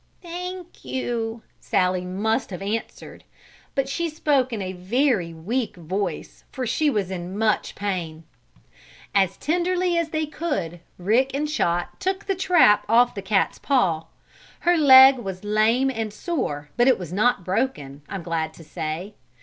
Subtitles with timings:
[0.23, 3.23] "Thank you," Sallie must have answered,
[3.75, 8.23] but she spoke in a very weak voice, for she was in much pain.
[9.13, 14.07] As tenderly as they could, Rick and Chot took the trap off the cat's paw.
[14.61, 19.13] Her leg was lame and sore, but it was not broken, I'm glad to say.